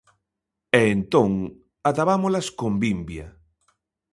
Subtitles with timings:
[0.79, 1.29] E entón
[1.89, 3.25] atabámolas con vimbia.